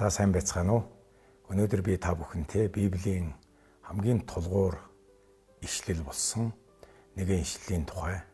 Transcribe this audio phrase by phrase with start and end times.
[0.00, 0.84] За сайн байцгаана уу?
[1.52, 3.34] Өнөөдөр би та бүхэнтэй Библийн
[3.84, 4.80] хамгийн тулгуур
[5.60, 6.54] ишлэл болсон
[7.20, 8.24] нэгэн ишлэлийн тухай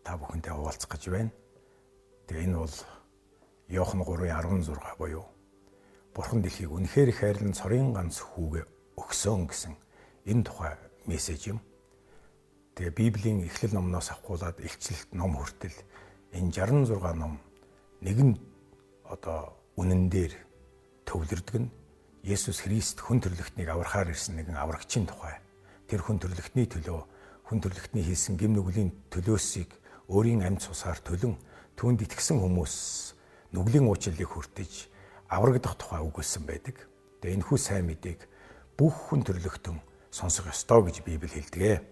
[0.00, 1.32] та бүхэнтэй хуваалцах гэж байна.
[2.24, 2.76] Тэгээ энэ бол
[3.68, 5.28] Иохан 3:16 буюу
[6.16, 8.64] Бурхан дэлхийг үнэхээр их хайрлан цорын ганц хүүгээ
[8.96, 9.76] өгсөн гэсэн
[10.24, 10.72] энэ тухай
[11.04, 11.60] мессеж юм.
[12.80, 15.76] Тэгээ Библийн эхлэл номноос авахгуулаад илчлэлт ном хүртэл
[16.32, 17.44] энэ 66 ном
[18.00, 18.40] нэгэн
[19.04, 20.53] одоо үнэн дээр
[21.04, 21.72] төвлөрдөг нь
[22.24, 25.36] Есүс Христ хүн төрлөختнийг аврахаар ирсэн нэгэн аврагчийн тухай.
[25.84, 27.00] Тэр хүн төрлөختний төлөө
[27.44, 29.68] хүн төрлөختний хийсэн гэм нүглийн төлөөсийг
[30.08, 31.36] өөрийн амьд цусаар төлөн
[31.76, 32.74] түүнд итгэсэн хүмүүс
[33.52, 34.88] нүглийн уучлалыг хүртэж
[35.28, 36.88] аврагдах тухай өгүүлсэн байдаг.
[37.20, 38.20] Тэгээ энэхүү сайн мэдээг
[38.80, 41.84] бүх хүн төрлөختөн сонсох ёстой гэж Библи хэлдэг.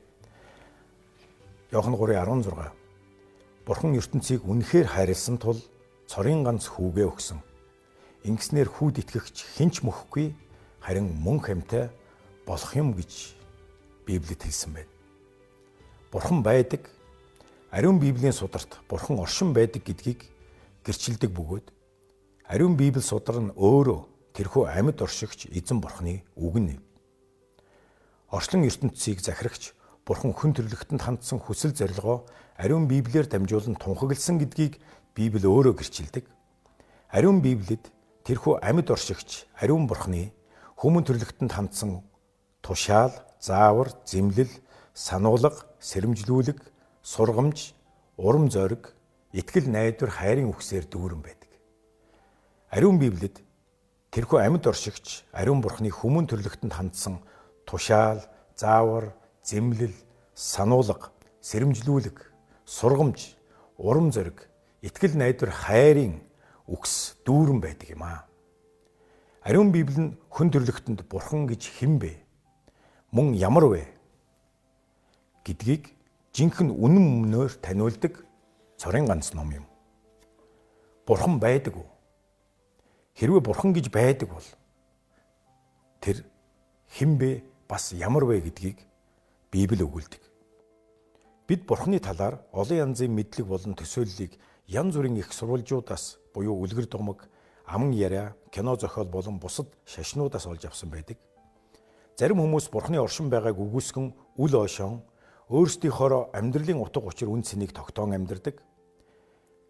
[1.77, 2.73] Иохан 3:16
[3.69, 5.61] Бурхан ертөнцийг үнэхээр хайрлсан тул
[6.09, 7.39] цорын ганц хүүгээ өгсөн
[8.23, 10.35] Ингэснээр хүүд итгэгч хинч мөхгүй
[10.79, 11.91] харин мөн хамтай
[12.47, 13.35] болох юм гэж
[14.07, 14.93] Библиэд хэлсэн байна.
[16.11, 16.87] Бурхан байдаг.
[17.71, 20.29] Ариун Библийн сударт Бурхан оршин байдаг гэдгийг
[20.85, 21.73] гэрчилдэг бөгөөд
[22.53, 24.01] ариун Библи судар нь өөрөө
[24.37, 26.77] тэрхүү амьд оршигч эзэн Бурханы үг нь.
[28.29, 29.73] Орчлон ертөнцийг захирагч
[30.05, 32.27] Бурхан хүн төрлөختөнд хандсан хүсэл зорилгоо
[32.61, 34.77] ариун Библиэр дамжуулан тунхагласан гэдгийг
[35.17, 36.29] Библи өөрөө гэрчилдэг.
[37.09, 37.89] Ариун Библиэд
[38.23, 40.31] тэрхүү амьд оршигч ариун бурхны
[40.79, 42.03] хүмүүн төрлөختөнд хандсан
[42.63, 43.11] тушаал,
[43.43, 44.51] заавар, зэмлэл,
[44.95, 46.63] сануулга, сэрэмжлүүлэг,
[47.03, 47.75] сургамж,
[48.17, 48.95] урам зориг,
[49.33, 51.51] итгэл найдвар, хайрын үгсээр дүүрэн байдаг.
[52.71, 53.43] Ариун Библиэд
[54.15, 57.19] тэрхүү амьд оршигч ариун бурхны хүмүүн төрлөختөнд хандсан
[57.67, 58.23] тушаал,
[58.55, 59.11] заавар,
[59.43, 59.95] зэмлэл,
[60.35, 61.11] сануулга,
[61.43, 62.23] сэрэмжлүүлэг,
[62.67, 63.35] сургамж,
[63.79, 64.47] урам зориг,
[64.81, 66.23] итгэл найдвар, хайрын
[66.73, 68.25] үгс дүүрэн байдаг юм аа.
[69.45, 72.17] Ариун Библи нь хүн төрлөختөнд бурхан гэж хэн бэ?
[73.13, 73.85] Мөн ямар вэ?
[75.45, 75.91] гэдгийг
[76.33, 78.23] жинхэнэ үнэн мөнөөр таниулдаг
[78.79, 79.67] цорын ганц ном юм.
[81.07, 81.91] Бурхан байдаг уу?
[83.19, 84.49] Хэрвээ бурхан гэж байдаг бол
[86.01, 86.25] тэр
[86.95, 87.43] хэн бэ?
[87.69, 88.79] Бас ямар вэ гэдгийг
[89.51, 90.23] Библи өгүүлдэг.
[91.49, 94.39] Бид бурханы талаар олон янзын мэдлэг болон төсөөллийг
[94.71, 97.29] янз бүрийн их сурвалжуудаас буюу үлгэр дугмаг,
[97.67, 101.19] аман яриа, кино зохиол болон бусад шашнуудаас олж авсан байдаг.
[102.19, 105.03] Зарим хүмүүс бурхны оршин байгааг үгүйсгэн үл ойшон
[105.49, 108.63] өөрсдийнхоороо амьдралын утга учир үн цэнийг тогтоон амьдардаг.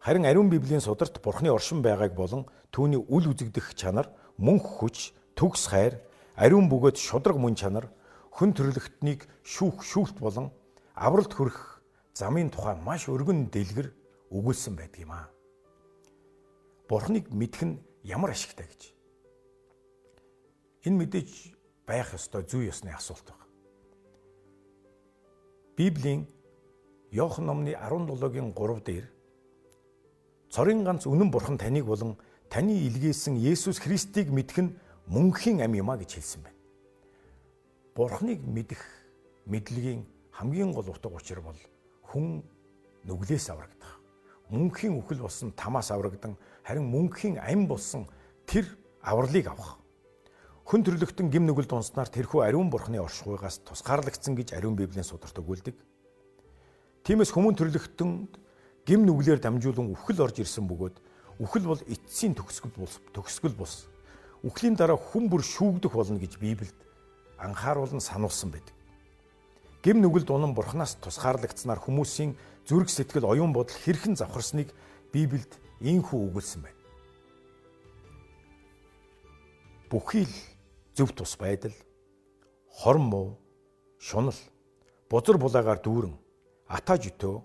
[0.01, 5.67] Харин ариун библийн сударт бурхны оршин байгааг болон түүний үл үзэгдэх чанар, мөнх хүч, төгс
[5.71, 6.03] хайр,
[6.35, 7.91] ариун бөгөөд шудраг мөн чанар,
[8.31, 10.51] хүн төрлөختнийг шүүх шүүлт болон
[10.95, 11.83] авралт хүрэх
[12.15, 13.93] замын тухай маш өргөн дэлгэр
[14.33, 15.29] өгүүлсэн байдаг юм аа.
[16.93, 18.93] Бурхныг мэдэх нь ямар ашигтай гэж.
[20.85, 21.57] Энэ мэдээж
[21.89, 23.49] байх ёстой зүй ёсны асуулт байна.
[25.73, 26.29] Библийн
[27.09, 29.09] Иохан номны 17-гийн 3 дээр
[30.53, 32.21] цорын ганц үнэн бурхан таныг болон
[32.53, 34.77] таны илгээсэн Есүс Христийг мэдэх нь
[35.09, 36.61] мөнхийн ам юм а гэж хэлсэн байна.
[37.97, 38.85] Бурхныг мэдэх
[39.49, 41.57] мэдлэгийн хамгийн гол утга учир бол
[42.05, 42.45] хүн
[43.09, 44.02] нүглээс аврагдах
[44.53, 48.05] мөнхийн үхэл болсон тамаас аврагдан харин мөнхийн амь болсон
[48.45, 48.69] тэр
[49.01, 49.81] авралыг авах.
[50.69, 55.75] Хүн төрлөختөн гим нүгэл дунснаар тэрхүү ариун бурхны оршихуйгаас тусгаарлагдсан гэж ариун библийн сударт өгүүлдэг.
[57.03, 58.39] Тиймээс хүмүүн төрлөختөнд
[58.87, 60.97] гим нүглээр дамжуулан үхэл орж ирсэн бөгөөд
[61.43, 63.89] үхэл бол эцсийн төгсгөл бус төгсгөл бус.
[64.47, 66.79] Үхлийн дараа хүн бүр шүүгдэх болно гэж Библиэд
[67.43, 68.75] анхааруулан сануулсан байдаг.
[69.83, 74.71] Гим нүгэл дунан бурхнаас тусгаарлагдсанаар хүмүүсийн зүрх сэтгэл оюун бодол хэрхэн завхарсныг
[75.13, 76.81] Библиэд ийхүү өгүүлсэн байна.
[79.91, 80.37] Бүхий л
[80.97, 81.75] зөв тус байдал,
[82.71, 83.37] хорн муу,
[83.99, 84.37] шунал,
[85.11, 86.15] бузар булаагаар дүүрэн,
[86.69, 87.43] атаа житөө,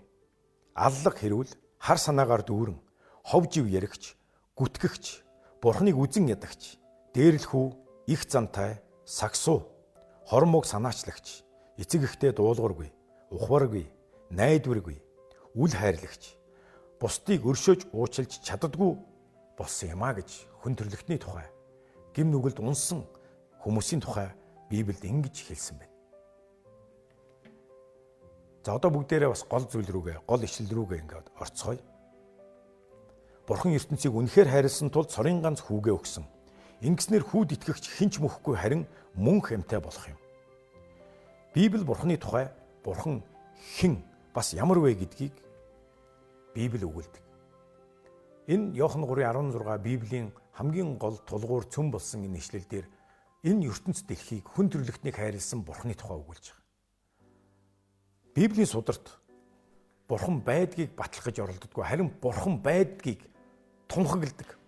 [0.72, 2.78] аллах хэрүүл, хар санаагаар дүүрэн,
[3.26, 4.16] хов жив яригч,
[4.56, 5.04] гүтгэгч,
[5.60, 6.78] бурхныг үзен ядагч,
[7.12, 7.66] дээрлэхүү,
[8.08, 9.68] их зантай, сагсуу,
[10.24, 11.44] хормог санаачлагч,
[11.76, 12.88] эцэг ихтэй дуулуургүй,
[13.28, 13.84] ухваргүй,
[14.30, 14.96] найдваргүй,
[15.54, 16.34] үл хайрлагч,
[17.00, 18.92] бусдыг өршөөж уучлж чаддгүй
[19.56, 20.28] болсон юм а гэж
[20.60, 21.48] хүн төрлөختний тухай
[22.18, 23.06] гим нүгэлд унсан
[23.62, 24.34] хүмүүсийн тухай
[24.70, 25.94] Библиэд ингэж хэлсэн байна.
[28.66, 31.78] За одоо бүгдээрээ бас гол зүйл рүүгээ, гол ишлэл рүүгээ ингээд орцгоё.
[33.46, 36.26] Бурхан ертөнцийг үнэхээр хайрлсан тул цорын ганц хүүгээ өгсөн.
[36.82, 38.82] Ингэснээр хүүд итгэгч хинч мөхгүй харин
[39.14, 40.18] мөн хэмтэй болох юм.
[41.54, 42.50] Библи бурхны тухай
[42.84, 43.22] бурхан
[43.78, 44.04] хэн
[44.34, 45.34] бас ямар вэ гэдгийг
[46.54, 47.24] Библи өгүүлдэг.
[48.48, 52.86] Энэ Иохан 3:16 Библийн хамгийн гол тулгуур цөм болсон энэ ишлэл дээр
[53.44, 56.66] энэ ертөнц дэлхийг хүн төрлөختнийг хайрлсан Бурхны тухай өгүүлж байгаа.
[58.34, 59.18] Библийн сударт
[60.08, 63.20] Бурхан байдгийг батлах гэж оролддоггүй харин Бурхан байдгийг
[63.88, 64.58] тунхагладаг.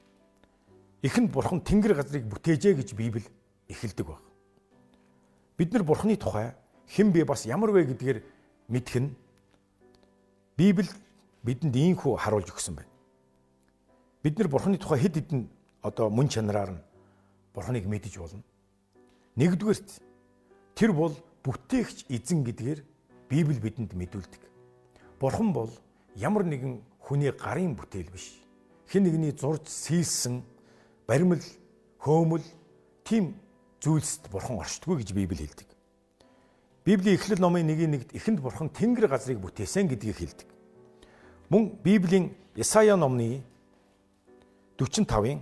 [1.03, 3.25] Эхэнд Бурхан Тэнгэр газрыг бүтээжээ гэж Библи
[3.69, 4.21] эхэлдэг баг.
[5.57, 6.55] Бид нар Бурханы тухай
[6.89, 8.19] хэн бэ бас ямар вэ гэдгээр
[8.69, 9.17] мэдэх нь
[10.61, 10.85] Библи
[11.41, 12.93] бидэнд ийхүү харуулж өгсөн байна.
[14.21, 15.49] Бид нар Бурханы тухай хэд хэдэн
[15.81, 16.85] одоо мөн чанараар нь
[17.57, 18.45] Бурханыг мэдэж болно.
[19.41, 20.05] Нэгдүгээрт
[20.77, 21.17] тэр бол
[21.49, 22.85] бүтээгч эзэн гэдгээр
[23.33, 24.43] Библи бидэнд мэдүүлдэг.
[25.17, 25.73] Бурхан бол
[26.13, 28.45] ямар нэгэн хүний гарын бүтээл биш.
[28.93, 30.45] Хэн нэгний зурж сийлсэн
[31.09, 31.41] баримл,
[32.05, 32.45] хөөмөл
[33.09, 33.33] тийм
[33.81, 35.70] зүйлсд Бурхан оршдгүй гэж Библи хэлдэг.
[36.91, 40.49] Библийн Эхлэл номын 1-д эхэнд Бурхан Тэнгэр газрыг бүтээсэн гэдгийг хэлдэг.
[41.47, 43.45] Мөн Библийн Исая номны
[44.75, 45.39] 45-ын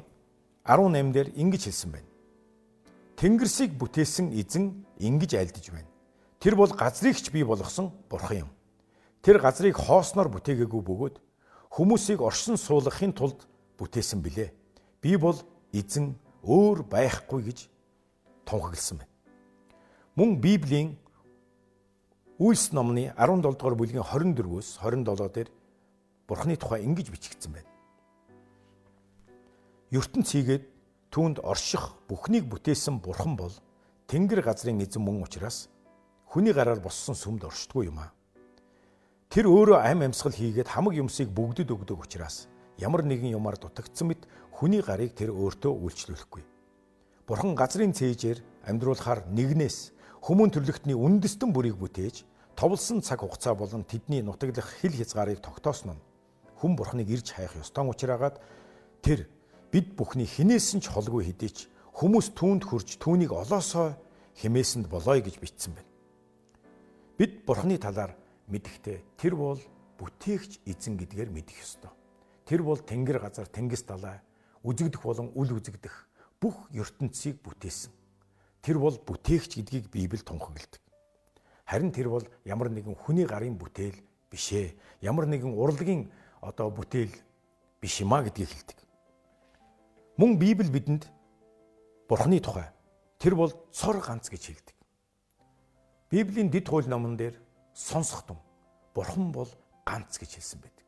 [0.68, 2.10] 18 дээр ингэж хэлсэн байна.
[3.16, 5.88] Тэнгэрсийг бүтээсэн эзэн ингэж айлдж байна.
[6.36, 8.50] Тэр бол газрыг ч бий болгосон бурхан юм.
[9.24, 11.16] Тэр газрыг хоосноор бүтээгээгүй бөгөөд
[11.72, 13.48] хүмүүсийг оршин суулгахын тулд
[13.80, 14.52] бүтээсэн билээ.
[15.00, 15.40] Би бол
[15.72, 16.12] эзэн
[16.44, 17.72] өөр байхгүй гэж
[18.44, 19.12] тунхагласан байна.
[20.12, 21.07] Мөн Библийн
[22.38, 25.48] Үйлс номны 17 дугаар бүлгийн 24-өөс 27 дээр
[26.30, 27.66] Бурхны тухай ингэж бичигдсэн байна.
[29.90, 30.64] ертөнц хийгээд
[31.10, 33.50] түүнд орших бүхнийг бүтээсэн Бурхан бол
[34.06, 35.66] Тэнгэр газрын эзэн мөн учраас
[36.30, 38.14] хүний гараар боссон сүмд оршдгүй юм аа.
[39.34, 42.46] Тэр өөрөө ам амьсгал хийгээд хамаг юмсыг бүгдэд өгдөг учраас
[42.78, 46.44] ямар нэгэн юмар дутагдсан мэт хүний гарыг тэр өөртөө үйлчлүүлэхгүй.
[47.26, 52.24] Бурхан газрын цээжээр амьдруулахаар нэгнээс хүмүүн төрлөختний үндэстэн бүрийг бүтээж
[52.58, 56.02] товлсон цаг хугацаа болон тэдний нутаглах хил хязгаарыг тогтоосон нь
[56.58, 58.42] хүн бурхныг ирж хайх ёстон учраагаад
[59.02, 59.30] тэр
[59.70, 61.58] бид бүхний хинээсэн ч холгүй хэдий ч
[61.94, 63.94] хүмүүс түүнд хүрч түүнийг олоосоо
[64.42, 65.90] хэмээсэнд болоё гэж бичсэн байна.
[67.18, 68.14] Бид бурхны талаар
[68.46, 69.60] мэдэхдээ тэр бол
[69.98, 71.90] бүтээгч эзэн гэдгээр мэдэх ёстой.
[72.46, 74.22] Тэр бол тэнгэр газар, тэнгис далай,
[74.62, 75.94] үзэгдэх болон үл үзэгдэх
[76.38, 77.97] бүх ертөнцийг бүтээсэн.
[78.68, 80.76] Тэр бол бүтээгч гэдгийг Библи тунхагладаг.
[81.64, 83.96] Харин тэр бол ямар нэгэн хүний гарын бүтээл
[84.28, 84.76] биш ээ.
[85.00, 86.12] Ямар нэгэн урлагийн
[86.44, 87.08] одоо бүтээл
[87.80, 88.76] биш юма гэдгийг хэлдэг.
[90.20, 91.08] Мөн Библи бидэнд
[92.12, 92.68] Бурхны тухай
[93.16, 94.76] тэр бол цор ганц гэж хэлдэг.
[96.12, 97.40] Библийн дэд хууль номон дээр
[97.72, 98.36] сонсохдон
[98.92, 99.48] Бурхан бол
[99.88, 100.84] ганц гэж хэлсэн байдаг.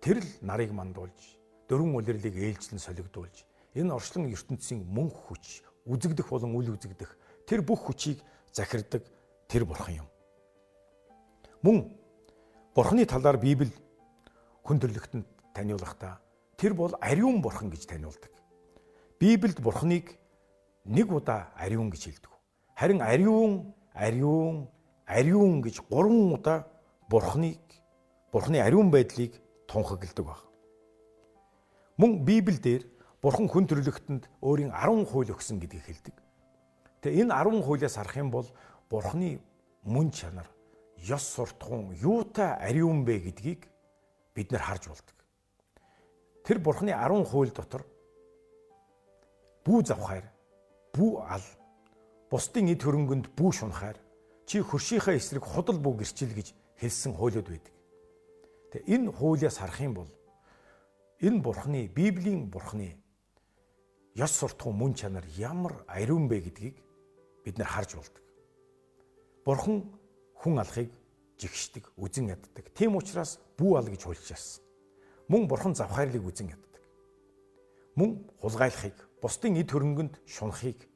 [0.00, 1.36] Тэр л нарыг мандуулж,
[1.68, 3.44] дөрвөн улирлыг ээлжлэн солигдуулж,
[3.76, 7.10] энэ орчлон ертөнцийн мөнх хүч, үзэгдэх болон үл үзэгдэх
[7.46, 8.20] тэр бүх хүчийг
[8.52, 9.04] захирдаг
[9.48, 10.08] тэр Бурхан юм.
[11.62, 11.92] Мөн
[12.74, 13.72] Бурханы талаар Библи
[14.64, 16.20] хүн төрлөختөнд таниулахдаа
[16.56, 18.32] тэр бол ариун Бурхан гэж таниулдаг.
[19.20, 20.18] Библиэд Бурхныг
[20.84, 22.32] нэг удаа ариун гэж хэлдэг.
[22.74, 24.68] Харин ариун, ариун,
[25.06, 26.66] ариун гэж гурван удаа
[27.08, 27.60] Бурхныг
[28.32, 30.40] Бурхны ариун байдлыг тунхагладаг баг.
[31.96, 32.90] Мөн Библиэлд
[33.24, 36.12] Бурхан хүн төрлөختөнд өөрийн 10 хууль өгсөн гэдгийг хэлдэг.
[37.00, 38.44] Тэгээ энэ 10 хуулиас харах юм бол
[38.92, 39.40] Бурхны
[39.80, 40.44] мөн чанар,
[41.00, 43.64] ёс суртахуун юутай ариун бэ гэдгийг
[44.36, 45.16] бид нар харж болдог.
[46.44, 47.88] Тэр Бурхны 10 хууль дотор
[49.64, 50.28] бүү завхаар
[50.92, 51.46] бүү ал
[52.28, 53.96] бусдын эд хөрөнгөнд бүү шунахаар
[54.44, 57.72] чи хөршийнхээ эсрэг худал бүү гэрчил гэж хэлсэн хуулиуд байдаг.
[58.68, 60.12] Тэгээ энэ хуулиас харах юм бол
[61.24, 63.00] энэ бурхны библийн бурхны
[64.14, 66.76] ёс суртахуун мөн чанар ямар ариун бэ гэдгийг
[67.44, 68.22] бид нар харж болдог.
[69.44, 69.90] Бурхан
[70.38, 70.90] хүн алхыг
[71.38, 72.70] жигшдэг, үзен яддаг.
[72.74, 74.62] Тийм учраас бүү ал гэж хуульчаасан.
[75.28, 76.82] Мөн бурхан завхаарлыг үзен яддаг.
[77.96, 80.86] Мөн хулгайлахыг бусдын эд хөрөнгөнд шунахыг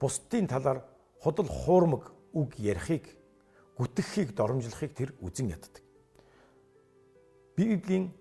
[0.00, 0.84] бусдын талаар
[1.22, 3.06] худал хуурмаг үг ярихыг
[3.78, 5.82] гүтгэхийг доромжлохыг тэр үзен яддаг.
[7.56, 8.12] Библийн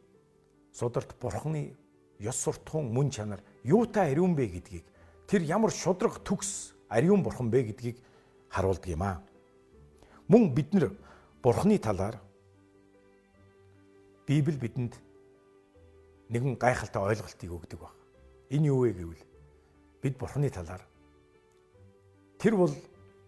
[0.72, 1.76] сударт бурхны
[2.22, 4.86] ёс суртахуун мөн чанар юутай ариун бэ гэдгийг
[5.28, 7.98] тэр ямар шудраг төгс ариун бурхан бэ гэдгийг
[8.50, 9.24] харуулдаг юм аа.
[10.28, 10.92] Мөн бид нар
[11.42, 12.22] бурхны талаар
[14.28, 14.96] Библи бидэнд
[16.30, 17.96] нэгэн гайхалтай ойлголтыг өгдөг баг.
[18.50, 19.24] Энэ юу вэ гэвэл
[20.02, 20.86] бид бурхны талаар
[22.38, 22.72] тэр бол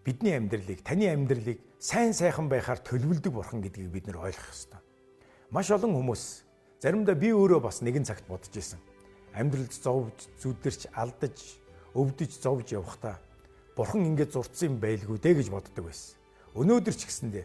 [0.04, 4.80] бидний амьдралыг таны амьдралыг сайн сайхан байхаар төлөвлөдөг бурхан гэдгийг бид нар ойлгох ёстой.
[5.50, 6.43] Маш олон хүмүүс
[6.84, 8.76] заримдаа би өөрөө бас нэгэн цагт бодож исэн.
[9.32, 11.56] Амьдралд зовж, зүдэрч, алдаж,
[11.96, 13.16] өвдөж, зовж явхдаа
[13.72, 16.20] бурхан ингэж зурцсан байлгүй дээ гэж боддог байсан.
[16.52, 17.44] Өнөөдөр ч гэсэндээ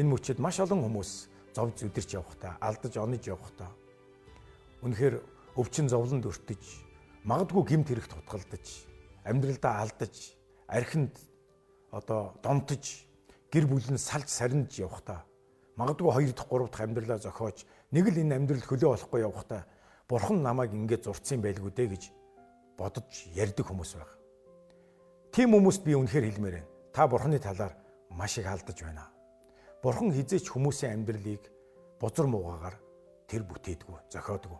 [0.00, 3.68] энэ мөчөд маш олон хүмүүс зовж зүдэрч явхдаа, алдаж, онож явхдаа
[4.80, 5.20] үнэхээр
[5.60, 6.64] өвчин зовлонд өртөж,
[7.28, 8.64] магадгүй гимт хэрэгт хутгалдаж,
[9.28, 10.32] амьдралдаа алдаж,
[10.72, 11.12] архинд
[11.92, 13.04] одоо донтож,
[13.52, 15.28] гэр бүл нь салж сарниж явхдаа
[15.76, 19.62] магадгүй 2 дахь 3 дахь амьдралаа зохиож нэг л энэ амьдрал хөлөө болохгүй явхдаа
[20.10, 22.04] бурхан намайг ингэж зурцсан байлгүй дээ гэж
[22.74, 23.06] бодож
[23.38, 24.14] ярьдаг хүмүүс байна.
[25.30, 26.70] Тим хүмүүст би үнэхээр хэлмээр байна.
[26.90, 27.78] Та бурханы талаар
[28.10, 29.06] маш их алдаж байна.
[29.82, 31.46] Бурхан хизээч хүмүүсийн амьдралыг
[32.02, 32.76] бузар муугаагаар
[33.30, 34.58] тэр бүтээдгүй, зохиодгүй.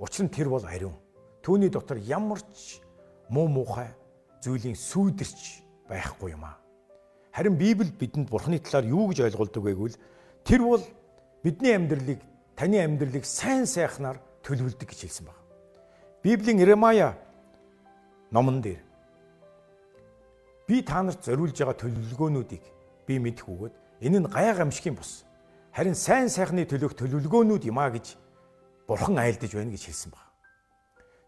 [0.00, 0.96] Учир нь тэр бол ариун.
[1.44, 2.80] Түүний дотор ямар ч
[3.28, 3.92] муу муухай
[4.40, 6.56] зүйлийн сүйдэрч байхгүй юм аа.
[7.32, 10.00] Харин Библи бидэнд Бурхны талаар юу гэж ойлгуулдаг вэ гэвэл
[10.44, 10.82] тэр бол
[11.42, 12.20] бидний амьдралыг
[12.56, 15.42] таны амьдралыг сайн сайхнаар төлөвлөдөг гэж хэлсэн байна.
[16.22, 17.18] Библийн Иремая
[18.30, 18.80] номон дээр
[20.68, 22.64] би та нарт зориулж байгаа төлөвлөгөөнүүдийг
[23.06, 25.24] би мэдэх үгээд энэ нь гай гамшигын бус.
[25.72, 28.16] Харин сайн сайхны төлөөх төлөвлөгөөнүүд юм а гэж
[28.86, 30.24] Бурхан айлдаж байна гэж хэлсэн баг.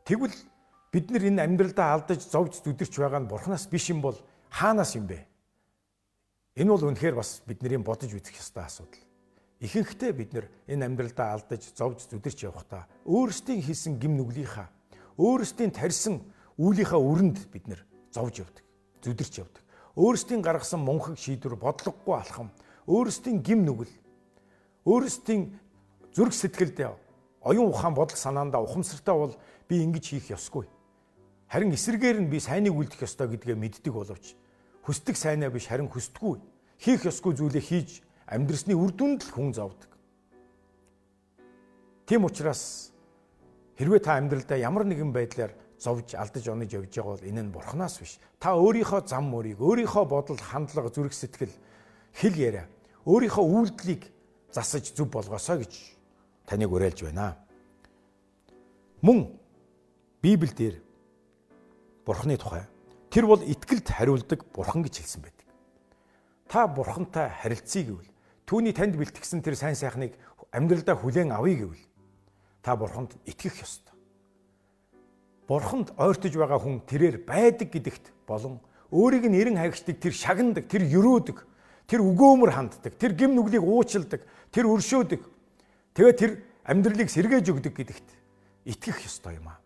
[0.04, 0.36] Тэгвэл
[0.92, 4.16] бид нар энэ амьдралдаа алдаж зовж зүдэрч байгаа нь Бурханаас биш юм бол
[4.50, 5.24] хаанаас юм бэ?
[6.56, 9.05] Энэ бол үнэхээр бас бидний бодож үзэх ёстой асуудал.
[9.60, 14.68] Ихэнхдээ бид нар энэ амьдралдаа алдаж зовж зүдэрч явхдаа өөрсдийн хийсэн гим нүглийнхаа
[15.16, 16.20] өөрсдийн тарьсан
[16.60, 17.80] үйлийнхаа өрөнд бид нар
[18.12, 18.64] зовж явдаг,
[19.00, 19.62] зүдэрч явдаг.
[19.96, 22.52] Өөрсдийн гаргасан мунхаг шийдвэр бодлогогүй алхам,
[22.84, 23.92] өөрсдийн гим нүгэл,
[24.84, 25.56] өөрсдийн
[26.12, 26.92] зүрх сэтгэлдээ
[27.40, 29.34] оюун ухаан бодол санаандаа ухамсартай бол
[29.68, 30.68] би ингэж хийх ёсгүй.
[31.48, 34.36] Харин эсэргээр нь би сайныг үлдэх ёстой гэдгээ мэддэг боловч
[34.84, 36.38] хүсдэг сайнаа биш харин хүсдэггүй.
[36.78, 37.90] Хийх ёсгүй зүйлээ хийж
[38.26, 39.90] амьдрсны үр дүнд л хүн зовдөг.
[42.06, 42.90] Тийм учраас
[43.78, 47.98] хэрвээ та амьдралдаа ямар нэгэн байдлаар зовж алдаж онож явж байгаа бол энэ нь бурхнаас
[48.00, 48.18] биш.
[48.38, 51.52] Та өөрийнхөө зам мөрийг, өөрийнхөө бодол, хандлага, зүрх сэтгэл,
[52.14, 52.66] хэл яриа,
[53.04, 54.02] өөрийнхөө үйлдэлийг
[54.50, 55.72] засаж зүв болгосоо гэж
[56.46, 57.36] таныг уриалж байна.
[59.02, 59.36] Мөн
[60.22, 60.82] Библиэлд
[62.06, 62.64] Бурхны тухай
[63.10, 65.46] тэр бол итгэлд хариулдаг Бурхан гэж хэлсэн байдаг.
[66.48, 68.15] Та Бурхантай харилцъя гэвэл
[68.46, 70.14] түүний танд бэлтгэсэн тэр сайн сайхныг
[70.54, 71.84] амьдралдаа хүлээн авъя гэвэл
[72.62, 73.94] та Бурханд итгэх ёстой.
[75.50, 80.86] Бурханд ойртож байгаа хүн тэрээр байдаг гэдэгт болон өөрийг нь эрен хайгчдаг тэр шагнадаг, тэр
[80.86, 81.38] өрөөдөг,
[81.90, 85.22] тэр өгөөмөр ханддаг, тэр гим нүглийг уучилдаг, тэр өршөөдөг,
[85.96, 86.32] Тэгээд тэр
[86.68, 88.08] амьдралыг сэргээж өгдөг гэдэгт
[88.68, 89.64] итгэх ёстой юм аа.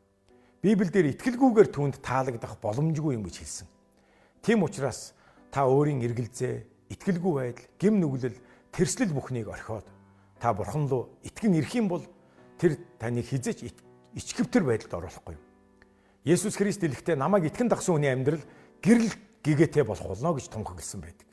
[0.62, 3.66] Библиэлд итгэлгүйгээр түнд таалагдах боломжгүй юм гэж хэлсэн.
[4.38, 5.10] Тийм учраас
[5.50, 8.38] та өөрийн эргэлзээ, итгэлгүй байдал, гим нүглэл,
[8.72, 9.86] тэрслэл бүхнийг орхиод
[10.38, 12.04] та бурхан руу итгэн ирэх юм бол
[12.58, 13.70] тэр таныг хизэж
[14.14, 15.42] ичгэвтер байдалд оруулахгүй юм.
[16.24, 18.44] Есүс Христ дэлгэхдээ намайг итгэн дагсан хүний амьдрал
[18.82, 19.12] гэрэл
[19.42, 21.28] гэгээтэй болох болно гэж тунхагласан байдаг.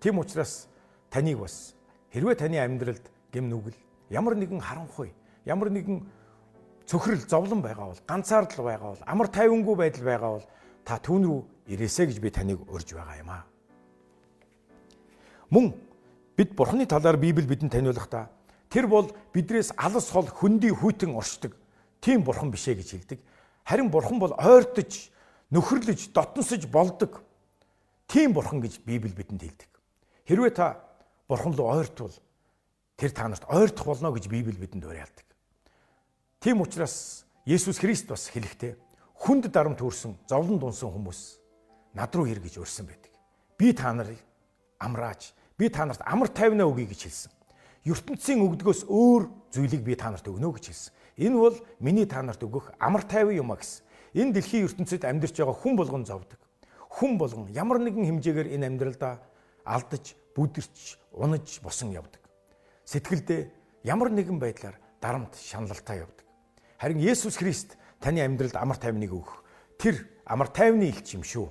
[0.00, 0.66] Тийм учраас
[1.10, 1.74] таныг бас
[2.10, 3.78] хэрвээ таны амьдралд гим нүгэл,
[4.10, 5.14] ямар нэгэн харанхуй,
[5.44, 6.02] ямар нэгэн
[6.86, 10.46] цөхрөл зовлон байгаа бол, ганцаардал байгаа бол, амар тайвангүй байдал байгаа бол
[10.84, 11.40] та түүн рүү
[11.70, 13.44] ирээсэ гэж би таныг урьж байгаа юм аа.
[15.50, 15.74] Мөн
[16.36, 18.30] бид Бурхны талаар Библи бидэнд таниулахдаа
[18.68, 21.56] тэр бол бидрээс алс хол хөндөй хүйтэн оршдог
[22.00, 23.20] тийм Бурхан бишээ гэж хэлдэг.
[23.64, 25.10] Харин Бурхан бол ойртож,
[25.50, 27.22] нөхөрлөж, дотносож болдог
[28.06, 29.70] тийм Бурхан гэж Библи бидэнд хэлдэг.
[30.28, 30.84] Хэрвээ та
[31.28, 32.14] Бурхан руу ойртвол
[32.96, 35.26] тэр та нарт ойртох болно гэж Библи бидэнд уриалдаг.
[36.40, 38.76] Тийм учраас Есүс Христ бас хэлэхдээ
[39.18, 41.40] хүнд дарамт төрсэн, зовлон дунсан хүмүүс
[41.94, 43.10] над руу хэр гэж өрсөн байдаг.
[43.58, 44.18] Би та нарыг
[44.78, 47.32] амрааж, би та нарт амар тайвнаа өгье гэж хэлсэн.
[47.84, 50.92] ертөнцийн өгдгөөс өөр зүйлийг би та нарт өгнө гэж хэлсэн.
[51.16, 53.84] Энэ бол миний та нарт өгөх амар тайван юм а гэсэн.
[54.14, 56.38] Энэ дэлхийн ертөнцид амьдарч байгаа хүн болгон зовдөг.
[57.00, 59.20] Хүн болгон ямар нэгэн хэмжээгээр энэ амьдралдаа
[59.64, 62.26] алдаж, бүдэрч, унаж босон явдаг
[62.86, 63.50] сэтгэлдээ
[63.84, 66.24] ямар нэгэн байдлаар дарамт шаналлтаа явдаг.
[66.78, 69.42] Харин Есүс Христ таны амьдралд амар тайвныг өгөх
[69.76, 71.50] тэр амар тайвны илч юм шүү.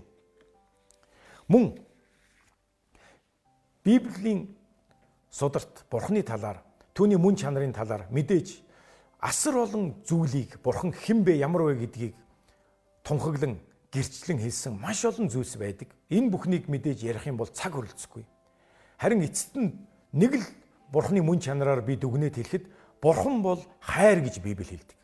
[1.51, 1.75] Мөн
[3.85, 4.49] Библийн
[5.29, 6.63] сударт Бурхны талаар
[6.97, 8.57] түүний мөн чанарын талаар мэдээж
[9.21, 12.15] асар олон зүйлийг Бурхан хэн бэ ямар вэ гэдгийг
[13.05, 13.61] тунхаглан
[13.93, 15.93] гэрчлэн хэлсэн маш олон зүйлс байдаг.
[16.09, 18.25] Энэ бүхнийг мэдээж ярих юм бол цаг хөрөлцөхгүй.
[18.97, 19.77] Харин эцэст нь
[20.17, 20.45] нэг л
[20.89, 22.65] Бурхны мөн чанараар би дүгнээд хэлэхэд
[23.05, 24.97] Бурхан бол хайр гэж Библи хэлдэг.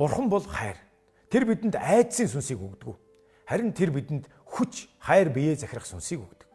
[0.00, 0.80] Бурхан бол хайр.
[1.28, 2.96] Тэр бидэнд айдсын сүнсийг өгдөг.
[3.44, 6.48] Харин тэр бидэнд хүч, хайр биеэ захирах сүнсийг өгдөг.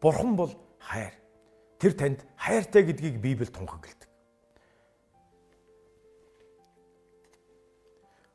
[0.00, 0.52] Бурхан бол
[0.84, 1.14] хайр.
[1.80, 4.08] Тэр танд хайртай гэдгийг Библи тунхагладаг.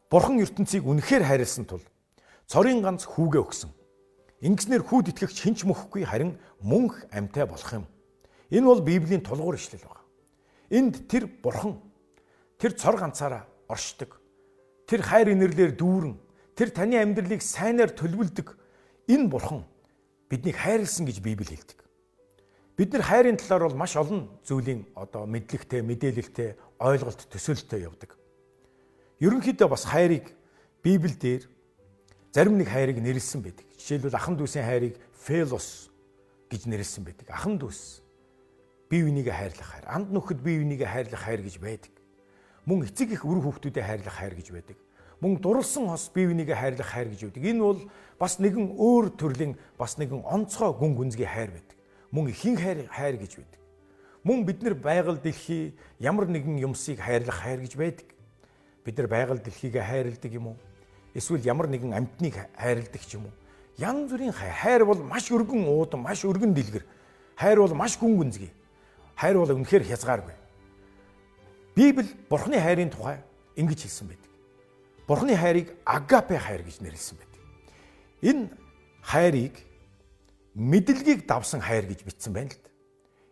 [0.10, 1.86] Бурхан ертөнцийг үнэхээр хайрлсан тул
[2.50, 3.70] цорын ганц хүүгээ өгсөн.
[4.42, 7.86] Ингэснээр хүүд итгэгч хинч мөхгүй харин мөнх амьтай болох юм.
[8.50, 10.02] Энэ бол Библийн тулгуур ишлэл байна.
[10.74, 11.78] Энд тэр бурхан
[12.58, 14.18] тэр цор ганцаараа оршдог.
[14.90, 16.18] тэр хайр инэрлэр дүүрэн
[16.58, 18.58] тэр таны амьдралыг сайнаар төлөвлөдөг
[19.06, 19.62] энэ бурхан
[20.26, 21.78] биднийг хайрлсан гэж Библи хэлдэг.
[22.80, 28.16] Бид нар хайрын талаар бол маш олон зүйлийн одоо мэдлэгтэй, мэдээлэлтэй, ойлголт төсөөлтөй явдаг.
[29.20, 30.32] Ерөнхийдөө бас хайрыг
[30.80, 31.44] Библиэлд
[32.32, 33.68] зарим нэг хайрыг нэрлсэн байдаг.
[33.76, 35.92] Жишээлбэл ахан дүүсийн хайрыг Фелос
[36.48, 37.28] гэж нэрлсэн байдаг.
[37.28, 38.00] Ахан дүүс
[38.88, 41.92] бие бинийгээ хайрлах хайр, анд нөхөд бие бинийгээ хайрлах хайр гэж байдаг.
[42.64, 44.80] Мөн эцэг их үр хүүхдүүдэд хайрлах хайр гэж байдаг.
[45.20, 47.44] Мөн дурлсан хос бие бинийгээ хайрлах хайр гэж байдаг.
[47.44, 47.84] Энэ бол
[48.16, 51.69] бас нэгэн өөр төрлийн бас нэгэн онцгой гүн гүнзгий хайр байдаг
[52.12, 53.60] мөн ихийн хайр хайр гэж байдаг.
[54.24, 58.08] Мөн бид нар байгаль дэлхий ямар нэгэн юмсыг хайрлах хайр гэж байдаг.
[58.84, 60.58] Бид нар байгаль дэлхийгээ хайрладаг юм уу?
[61.14, 63.36] Эсвэл ямар нэгэн амьтныг хайрладаг ч юм уу?
[63.78, 64.54] Янз бүрийн хайр.
[64.54, 66.86] Хайр бол маш өргөн уудан, маш өргөн дэлгэр.
[67.36, 68.52] Хайр бол маш гүн гүнзгий.
[69.16, 70.36] Хайр бол үнэхээр хязгааргүй.
[71.76, 73.24] Библи Бурхны хайрын тухай
[73.56, 74.32] ингэж хэлсэн байдаг.
[75.08, 77.42] Бурхны хайрыг агапе хайр гэж нэрлсэн байдаг.
[78.22, 78.50] Энэ
[79.02, 79.56] хайрыг
[80.56, 82.70] мэдлэгийг давсан хайр гэж бичсэн байна л да.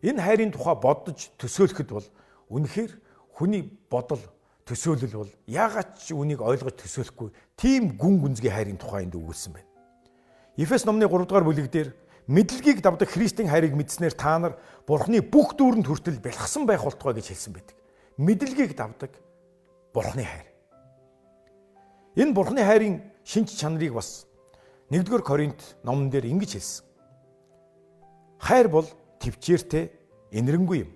[0.01, 2.07] Энэ хайрын тухай бодож төсөөлөхөд бол
[2.49, 2.91] үнэхээр
[3.33, 4.21] хүний бодол
[4.67, 9.69] төсөөлөл бол яагаад ч үнийг ойлгож төсөөлөхгүй тийм гүн гүнзгий хайрын тухайд өгүүлсэн байна.
[10.57, 11.89] Эфес номны 3 дугаар бүлэг дээр
[12.27, 17.31] мэдлэгийг давдаг Христийн хайрыг мэдснээр та нар Бурхны бүх дүүрэнд хүртэл бэлгсэн байх болтугай гэж
[17.31, 17.75] хэлсэн байдаг.
[18.17, 19.11] Мэдлэгийг давдаг
[19.93, 20.47] Бурхны хайр.
[22.17, 24.27] Энэ Бурхны хайрын шинж чанарыг бас
[24.89, 26.86] 1-р Коринт номон дээр ингэж хэлсэн.
[28.39, 28.87] Хайр бол
[29.19, 29.91] төвчээртэй
[30.31, 30.91] энэрэнгүй юм.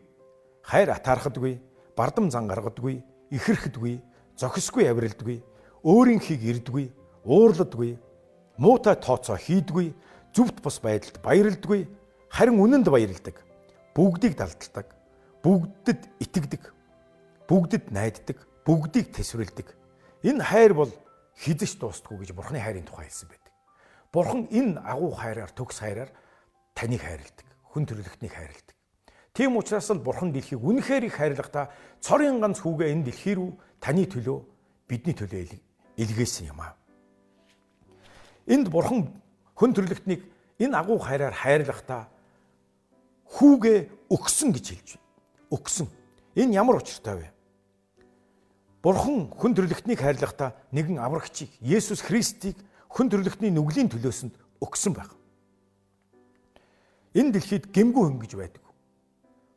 [0.62, 1.60] Хайр атаархадгүй,
[1.98, 3.02] бардам зан гаргадгүй,
[3.34, 4.02] ихэрхэдгүй,
[4.38, 5.42] зохисгүй авиралдгүй,
[5.84, 6.92] өөрийнхийг ирдгүй,
[7.26, 7.98] уурладгүй,
[8.58, 9.94] муутай тооцоо хийдгүй,
[10.36, 11.90] зүвт бус байдалд баярлдгүй,
[12.30, 13.42] харин үнэнд баярладаг.
[13.96, 14.88] Бүгдийг далдалдаг,
[15.44, 16.64] бүгдэд итгэдэг,
[17.50, 19.68] бүгдэд найддаг, бүгдийг тэсвэрлэдэг.
[20.24, 20.92] Энэ хайр бол
[21.36, 23.54] хизэж дуустдаггүй гэж Бурхны хайрын тухай хэлсэн байдаг.
[24.14, 26.14] Бурхан энэ агуу хайраар, төгс хайраар
[26.74, 27.48] таныг хайрладаг.
[27.72, 28.76] Хүн төрөлхтнийг хайрладаг.
[29.34, 31.72] Тийм учраас л бурхан дэлхийг үнэхээр их хайрлахдаа
[32.04, 34.40] цорын ганц хүүгээ энэ дэлхий рүү таны төлөө
[34.92, 35.56] бидний төлөө
[35.96, 36.76] илгээсэн юм аа.
[38.48, 39.08] Энд бурхан
[39.56, 40.28] хүн төрлөختнийг
[40.60, 42.12] энэ агуу хайраар хайрлахдаа
[43.38, 45.08] хүүгээ өгсөн гэж хэлж байна.
[45.52, 45.88] Өгсөн.
[46.36, 47.28] Энэ ямар учиртай вэ?
[48.82, 52.58] Бурхан хүн төрлөختнийг хайрлахдаа нэгэн аврагчийг Есүс Христийг
[52.90, 55.14] хүн төрлөختний нүглийн төлөөсөнд өгсөн байна.
[57.12, 58.64] Энэ дэлхийд гэмгүй хүн гэж байдаг.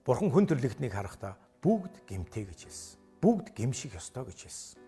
[0.02, 2.98] Бурхан хүн төрлөختнийг харахтаа бүгд гэмтэй гэж хэлсэн.
[3.22, 4.82] Бүгд гэмших ёстой гэж хэлсэн.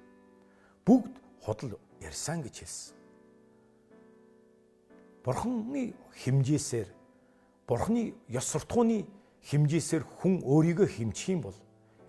[0.83, 1.15] Бүгд
[1.47, 2.97] худал ярьсан гэж хэлсэн.
[5.23, 5.95] Бурханы
[6.27, 6.91] химжээсээр
[7.71, 9.07] Бурханы ёс суртахууны
[9.47, 11.59] химжээсээр хүн өөрийгөө химчих юм бол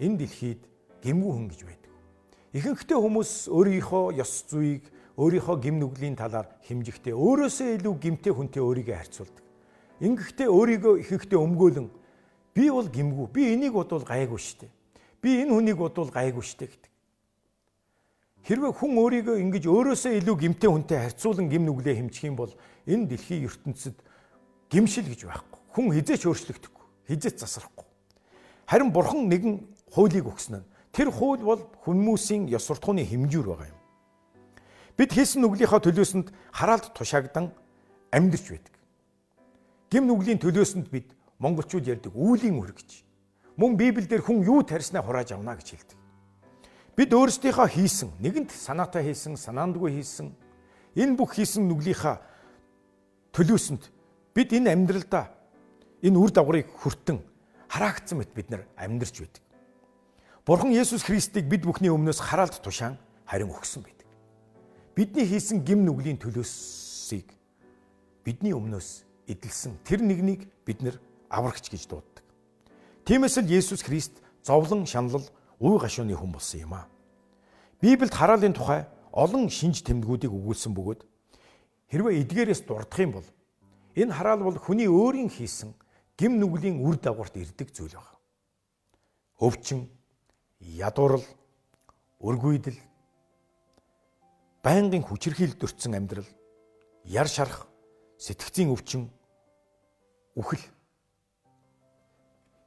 [0.01, 0.61] энэ дэлхийд
[1.05, 1.93] гэмгүй хүн гэж байдаг.
[2.57, 4.89] Ихэнхдээ хүмүүс өөрийнхөө ёс зүйг
[5.21, 9.46] өөрийнхөө гим нүглийн талаар химжихдээ өөрөөсөө илүү гимтэй хүнтэй өөрийгөө харьцуулдаг.
[9.97, 11.87] Ингэхдээ өөрийгөө ихэнхдээ өмгөөлөн
[12.53, 13.27] би бол гимгүү.
[13.33, 14.69] Би энийг бодвол гайгүй штэ.
[15.21, 16.91] Би энэ хүнийг бодвол гайгүй штэ гэдэг.
[18.45, 22.53] Хэрвээ хүн өөрийгөө ингэж өөрөөсөө илүү гимтэй хүнтэй харьцуулан гим нүглээ хэмжих юм бол
[22.87, 23.97] энэ дэлхийн ертөнцид
[24.69, 25.59] гимшил гэж байхгүй.
[25.73, 26.85] Хүн хизээч өөрчлөгдөхгүй.
[27.11, 27.83] Хизээч засрахгүй.
[28.69, 33.79] Харин бурхан нэгэн хуулийг өгсөн нь тэр хууль бол хүмүүсийн ёс суртахууны хэмжүүр байгаа юм.
[34.95, 37.51] Бид хийсэн нүглийнхаа төлөөсөнд хараалт тушаагдан
[38.15, 38.76] амьдэрч байдаг.
[39.87, 43.07] Гим нүглийн төлөөсөнд бид монголчууд ярьдаг үүлийн үр гэж.
[43.55, 45.97] Мөн Библиэлд хүн юу тарьснаа хурааж авна гэж хэлдэг.
[46.97, 50.35] Бид өөрсдийнхөө хийсэн, нэгэнт санаатай хийсэн, санаандгүй хийсэн
[50.97, 52.19] энэ бүх хийсэн нүглийнхаа
[53.31, 53.87] төлөөсөнд
[54.35, 55.31] бид энэ амьдралдаа
[56.03, 57.21] энэ үр дагаврыг хүртэн
[57.71, 59.43] хараагдсан мэт бид нар амьдарч байдаг.
[60.43, 64.07] Бурхан Есүс Христийг бид бүхний өмнөөс хараалт тушаан харин өгсөн байдаг.
[64.97, 67.29] Бидний хийсэн гим нүглийн төлөөсийг
[68.25, 70.95] бидний өмнөөс эдэлсэн тэр нэгнийг бид нэр
[71.29, 72.23] аврагч гэж дууддаг.
[73.05, 75.27] Тиймээс л Есүс Христ зовлон шаналл
[75.59, 76.87] уй гашууны хүн болсон юм а.
[77.81, 81.01] Библиэд хараалын тухай олон шинж тэмдгүүдийг өгүүлсэн бөгөөд
[81.91, 83.27] хэрвээ эдгээрээс дурдах юм бол
[83.95, 85.75] энэ хараал бол хүний өөрийн хийсэн
[86.17, 88.17] гим нүглийн үр дагаварт ирдэг зүйл байна.
[89.37, 89.89] Өвчин,
[90.59, 91.21] ядуурл,
[92.19, 92.79] өргүйдэл,
[94.65, 96.29] байнгын хүчирхийлд өртсөн амьдрал,
[97.05, 97.69] яр шарах,
[98.17, 99.13] сэтгцийн өвчин,
[100.37, 100.61] үхэл.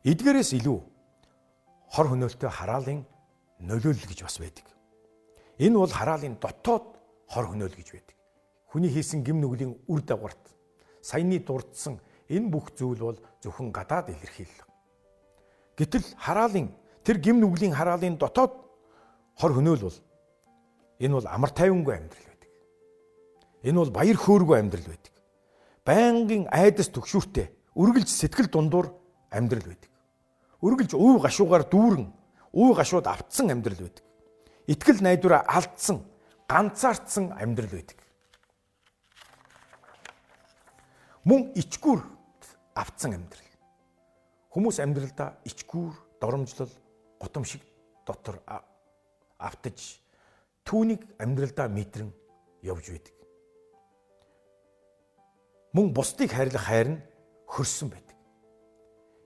[0.03, 0.79] Эдгээрээс илүү
[1.95, 3.07] хор хөнөөлтөй хараалын
[3.63, 4.67] нөлөөлөл гэж бас байдаг.
[5.63, 6.85] Энэ бол хараалын дотоод
[7.31, 8.17] хор хөнөөл гэж байдаг.
[8.75, 10.51] Хүний хийсэн гим нүглийн үр дагаварт
[11.01, 14.67] саяны дурдсан энэ бүх зүйл бол зөвхөн гадаад илэрхийлэл.
[15.79, 18.53] Гэтэл хараалын тэр гим нүглийн хараалын дотоод
[19.39, 19.99] хор хөнөөл бол
[21.01, 22.51] Энэ бол амар тайвангүй амьдрал байдаг.
[23.65, 25.15] Энэ бол баяр хөөргүй амьдрал байдаг.
[25.89, 28.91] Байнгын айдас төгшүүртэй үргэлж сэтгэл дундуур
[29.31, 29.91] амьдрал байдаг.
[30.61, 32.09] Үргэлж өв гашуугаар дүүрэн,
[32.53, 34.05] өв гашууд автсан амьдрал байдаг.
[34.67, 36.05] Итгэл найдвараа алдсан,
[36.49, 37.99] ганцаардсан амьдрал байдаг.
[41.25, 42.01] Мөн ичгүр
[42.75, 43.51] автсан амьдрал.
[44.51, 46.73] Хүмүүс амьдралдаа ичгүр, доромжлол,
[47.21, 47.63] гутамшиг
[48.07, 48.41] дотор
[49.39, 50.01] автаж
[50.65, 52.11] түүнийг амьдралдаа мэдрэн
[52.63, 53.15] явж байдаг.
[55.73, 57.03] Мөн бусдыг хайрлах хайр нь
[57.51, 58.17] хөрсөн байдаг.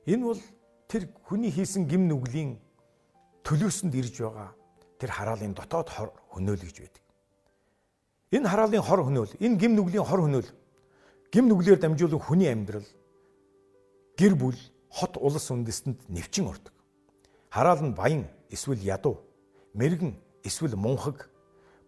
[0.08, 0.40] Энэ бол
[0.88, 2.56] тэр хүний хийсэн гим нүглийн
[3.44, 4.50] төлөөсөнд ирж байгаа
[4.96, 7.04] тэр хараалын дотоод хор хөнөөл гэж байдаг.
[8.32, 10.48] Энэ хараалын хор хөнөөл, энэ гим нүглийн хор хөнөөл
[11.28, 12.88] гим нүглээр дамжуулан хүний амьдрал
[14.16, 14.58] гэр бүл
[14.88, 16.72] хот улс үндэстэнд нэвчин ордог.
[17.50, 19.20] Хараал нь баян эсвэл ядуу,
[19.74, 21.28] мэрэгэн эсвэл мунхаг,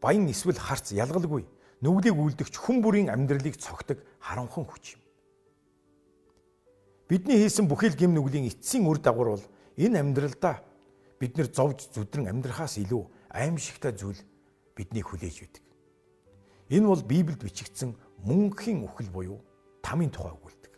[0.03, 1.47] баян эсвэл харц ялгалгүй
[1.81, 5.06] нүглийг үлдэгч хүн бүрийн амьдралыг цогтөг харанхан хүч юм.
[7.07, 9.47] Бидний хийсэн бүхэл гим нүглийн эцсийн үр дагавар бол
[9.79, 10.59] энэ амьдралдаа
[11.23, 14.19] бид нэр зовж зүдрэн амьдрахаас илүү аимшигтай зүйл
[14.75, 15.65] биднийг хүлээж байдаг.
[16.67, 17.95] Энэ бол Библиэд бичигдсэн
[18.27, 19.39] мөнхийн үхэл буюу
[19.87, 20.73] тамийн тухай өгүүлдэг.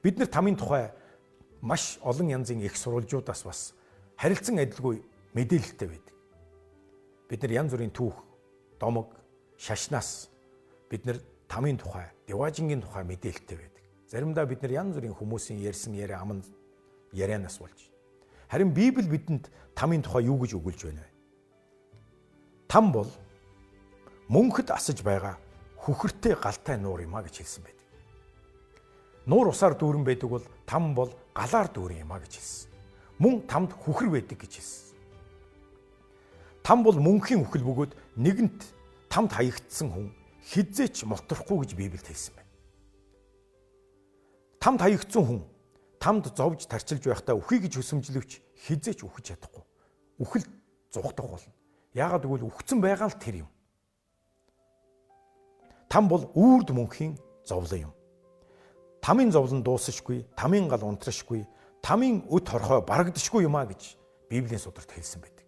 [0.00, 0.96] Бид нар тамийн тухай
[1.60, 3.60] маш олон янзын их сурвалжуудаас бас
[4.16, 5.04] харилцан адилгүй
[5.36, 6.16] мэдээлэлтэй байдаг.
[7.28, 8.16] Бид нар янз бүрийн түүх,
[8.80, 9.12] домог,
[9.60, 10.32] шашнаас
[10.88, 13.71] бид нар тамийн тухай, деважингийн тухай мэдээлэлтэй байдаг.
[14.12, 16.44] Заримдаа бид нар янз бүрийн хүмүүсийн ярьсан яриа аман
[17.16, 17.88] ярианаас болж.
[18.52, 21.12] Харин Библи бидэнд тамийн тухай юу гэж өгүүлж байна вэ?
[22.68, 23.08] Там бол
[24.28, 25.40] мөнхөд асаж байгаа
[25.80, 27.88] хүхртэй галтай нуур юм а гэж хэлсэн байдаг.
[29.24, 32.68] Нуур усаар дүүрэн байдаг бол там бол галаар дүүрэн юм а гэж хэлсэн.
[33.16, 34.92] Мөн тамд хүхэр байдаг гэж хэлсэн.
[36.60, 38.60] Там бол мөнхийн үхэл бөгөөд нэгэнт
[39.08, 40.12] тамд хаягдсан хүн
[40.52, 42.41] хизээч моторхгүй гэж Библиэд хэлсэн байна.
[44.62, 45.40] Тамд хаягдсан хүн
[45.98, 48.30] тамд зовж тарчилж байхдаа үхий гэж хөсөмжлөвч
[48.62, 49.64] хизээч үхэж чадахгүй.
[50.22, 50.46] Үхэл
[50.94, 51.50] зугтах болно.
[51.98, 53.50] Яагаад гэвэл үхсэн байгаа л тэр юм.
[55.90, 57.92] Там бол үрд мөнхийн зовлон юм
[59.02, 61.42] тамийн зовлон дуусахгүй, тамийн гал унтрашгүй,
[61.82, 63.98] тамийн өд хорхой барагдашгүй юм а гэж
[64.30, 65.46] Библийн сударт хэлсэн байдаг.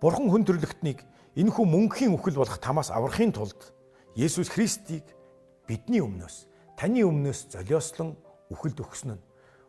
[0.00, 1.02] Бурхан хүн төрлөختнийг
[1.34, 3.74] энэхүү мөнхийн үхэл болох тамаас аврахын тулд
[4.14, 5.02] Есүс Христийг
[5.66, 6.46] бидний өмнөөс,
[6.82, 8.16] таны өмнөөс золиослон
[8.50, 9.22] үхэлд өгсөн нь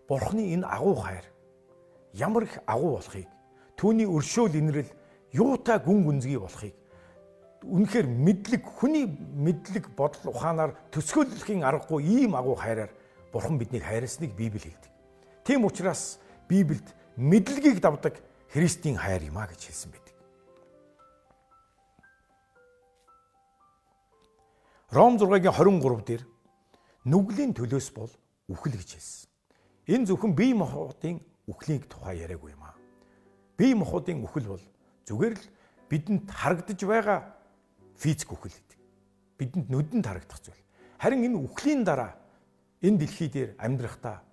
[0.10, 1.30] Бурханы энэ агуу хайр
[2.18, 3.30] ямар их агуу болохыг
[3.78, 4.90] түүний өршөөл инрэл
[5.30, 6.74] юутай гүн гүнзгий болохыг
[7.62, 12.90] үнэхээр мэдлэг хүний мэдлэг бодол ухаанаар төсөөлөхийн аргагүй ийм агуу хайраар
[13.30, 14.92] бурхан биднийг хайрласныг Библи хэлдэг.
[15.46, 16.18] Тийм учраас
[16.50, 18.18] Библиэд мэдлэгийг давдаг
[18.50, 20.18] Христийн хайр юм а гэж хэлсэн байдаг.
[24.90, 26.33] Ром 6-гийн 23 дээр
[27.04, 28.12] нүглийн төлөөс бол
[28.48, 29.30] үхэл гэж хэлсэн.
[29.88, 32.76] Энэ зөвхөн бие махбодын үхлийг тухай яриаггүй юм а.
[33.58, 34.64] Бие махбодын үхэл бол
[35.04, 35.46] зүгээр л
[35.92, 37.20] бидэнд харагдаж байгаа
[38.00, 38.80] физик үхэл гэдэг.
[39.36, 40.64] Бидэнд нүдэнд харагдах зүйл.
[40.96, 42.16] Харин энэ үхлийн дараа
[42.80, 44.24] энэ дэлхий дээр амьдрахдаа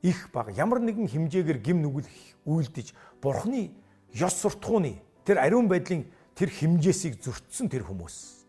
[0.00, 2.08] их баг ямар нэгэн хэмжээгээр гим нүгэл
[2.48, 3.72] үйлдэж бурхны
[4.16, 8.48] ёс суртахууны тэр ариун байдлын тэр хэмжээсийг зөрчсөн тэр хүмүүс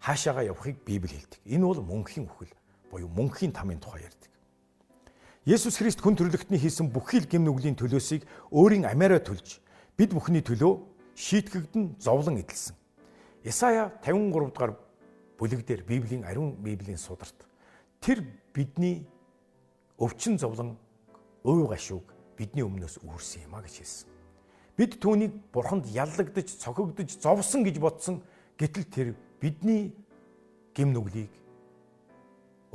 [0.00, 1.40] хаашаага явахыг Библи хэлдэг.
[1.44, 2.52] Энэ бол мөнхийн үхэл
[2.96, 4.32] буюу мөнхийн тамийн тухай ярьдаг.
[5.44, 9.60] Есүс Христ хүн төрлөختний хийсэн бүхий л гим нүглийн төлөөсийг өөрийн амиараа төлж
[10.00, 10.80] бид бүхний төлөө
[11.12, 12.74] шийтгэгдэн зовлон эдэлсэн.
[13.44, 14.72] Исая 53 дугаар
[15.36, 17.36] бүлэг дээр Библийн ариун Библийн сударт
[18.00, 18.24] тэр
[18.56, 19.06] бидний
[20.00, 20.80] өвчин зовлон
[21.44, 24.08] өө гашууг бидний өмнөөс үүрсэн юм а гэж хэлсэн.
[24.76, 28.20] Бид түүнийг бурханд яллагдж, цохигдож, зовсон гэж бодсон.
[28.58, 29.08] Гэтэл тэр
[29.40, 29.94] бидний
[30.74, 31.32] гим нүглийг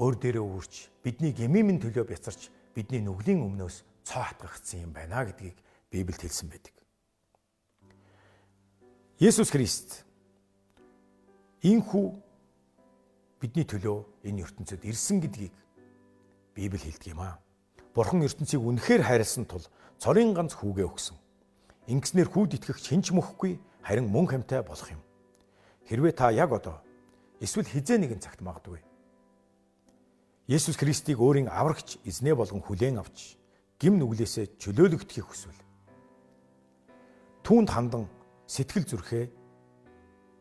[0.01, 0.73] өөр дээрээ үүрч,
[1.05, 5.61] бидний гмийн төлөө бяцарч, бидний нүглийн өмнөөс цоо хатгагдсан юм байна гэдгийг
[5.93, 6.73] Библиэд хэлсэн байдаг.
[9.21, 10.09] Есүс Христ
[11.61, 12.05] Ийхүү
[13.37, 15.53] бидний төлөө энэ ертөнцид ирсэн гэдгийг
[16.57, 17.37] Библи хэлдэг юм аа.
[17.93, 19.61] Бурхан ертөнцийг үнэхээр хайрлсан тул
[20.01, 21.17] цорын ганц хүүгээ өгсөн.
[21.93, 25.05] Ингэснээр хүүд итгэх хинч мөхгүй харин мөн хамтай болох юм.
[25.85, 26.81] Хэрвээ та яг одоо
[27.37, 28.81] эсвэл хизээ нэгэн цагт магадгүй.
[30.47, 33.37] Есүс Христийг өөрийн аврагч эзнээ болгон хүлээн авч
[33.77, 35.59] гим нүглээсээ чөлөөлөгдөхийг хүсвэл
[37.45, 38.05] түүнд хандан
[38.47, 39.25] сэтгэл зүрхээ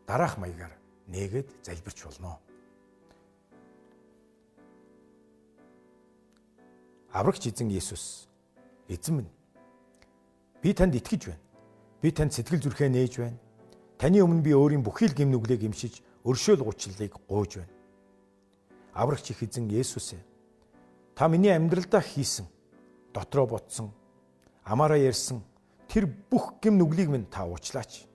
[0.07, 0.75] дараах маягаар
[1.09, 2.39] нээгээд залбирч болно.
[7.13, 8.29] Аврагч эзэн Есүс
[8.89, 9.31] эзэн минь
[10.63, 11.43] би танд итгэж байна.
[12.03, 13.39] Би танд сэтгэл зүрхээ нээж байна.
[13.99, 17.80] Таны өмнө би өөрийн бүхий л гим нүглийг имшиж өршөөл гучлалыг гуйж байна.
[18.95, 20.23] Аврагч их эзэн Есүс ээ.
[21.15, 22.47] Та миний амьдралдаа хийсэн,
[23.13, 23.93] дотроо ботсон,
[24.65, 25.43] амаараа ярьсан
[25.89, 28.07] тэр бүх гим нүглийг минь та уучлаач.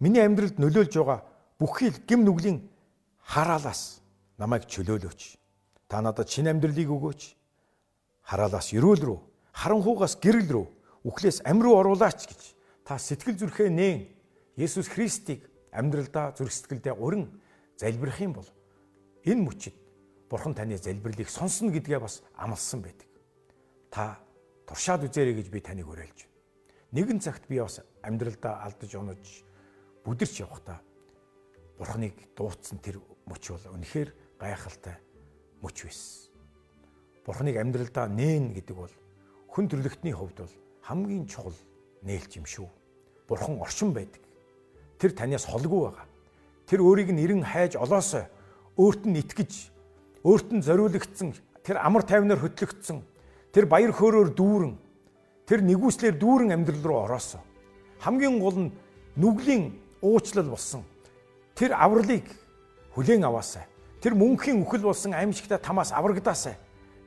[0.00, 1.24] Миний амьдралд нөлөөлж байгаа
[1.58, 2.68] бүхий л гим нүглийн
[3.24, 4.00] хараалаас
[4.38, 5.38] намайг чөлөөлөөч.
[5.88, 7.22] Та надад шинэ амьдралыг өгөөч.
[8.24, 9.18] Хараалаас ерөөл рүү,
[9.52, 10.66] харанхуугаас гэрэл рүү,
[11.04, 12.42] үхлээс амь руу оруулаач гэж
[12.84, 14.08] та сэтгэл зүрхээ нээн
[14.56, 17.28] Есүс Христийг амьдралдаа зүрх сэтгэлдээ уран
[17.76, 18.48] залбирах юм бол
[19.24, 19.74] энэ мөчид
[20.28, 23.08] Бурхан таны залбирлыг сонсно гэдгээ бас амласан байдаг.
[23.90, 24.18] Та
[24.66, 26.26] туршаад үзээрэй гэж би таныг уриалж.
[26.92, 29.44] Нэгэн цагт би бас амьдралдаа алдаж онож
[30.04, 30.80] бүдэрч явахдаа
[31.78, 34.96] Бурханыг дуудсан тэр мөч бол үнэхээр гайхалтай
[35.62, 36.30] мөч байсан.
[37.26, 38.94] Бурханыг амьдралдаа нээн гэдэг бол
[39.50, 40.54] хүн төрлөختний хувьд бол
[40.86, 41.56] хамгийн чухал
[42.02, 42.68] нээлт юм шүү.
[43.26, 44.22] Бурхан оршин байдаг.
[44.98, 46.06] Тэр танаас холгүй байгаа.
[46.68, 48.28] Тэр өөрийг нь эрен хайж олоосоо
[48.76, 49.52] өөрт нь итгэж
[50.24, 53.02] өөрт нь зориулагдсан тэр амар тайвнаар хөтлөгдсөн
[53.54, 54.74] тэр баяр хөөрөөр дүүрэн
[55.46, 57.42] тэр нэгүслэр дүүрэн амьдрал руу ороосоо
[58.00, 58.74] хамгийн гол нь
[59.16, 60.82] нүглийн уучлал болсон
[61.54, 62.26] тэр авралыг
[62.94, 63.64] хүлээн аваасай
[64.04, 66.58] тэр мөнхийн үхэл болсон аимшигтай тамаас аврагдаасай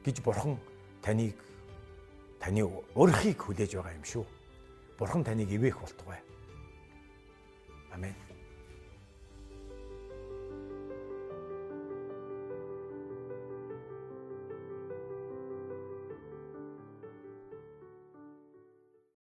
[0.02, 0.58] гэж бурхан
[1.04, 1.36] таныг
[2.40, 2.64] таны
[2.96, 4.26] урхийг хүлээж байгаа юм шүү.
[4.98, 6.20] Бурхан таныг ивэх болтугай.
[7.94, 8.27] Амен.